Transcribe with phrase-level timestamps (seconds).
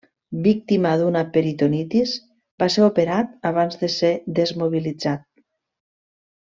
[0.45, 2.15] Víctima d'una peritonitis,
[2.63, 5.27] va ser operat abans de ser desmobilitzat.